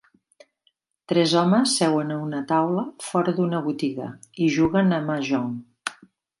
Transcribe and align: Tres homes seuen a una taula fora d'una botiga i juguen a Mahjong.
Tres 1.11 1.35
homes 1.41 1.75
seuen 1.81 2.15
a 2.15 2.17
una 2.29 2.41
taula 2.53 2.87
fora 3.11 3.37
d'una 3.37 3.61
botiga 3.69 4.11
i 4.47 4.51
juguen 4.59 4.99
a 4.99 5.03
Mahjong. 5.09 5.57